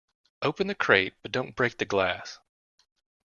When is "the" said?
0.65-0.73, 1.77-1.85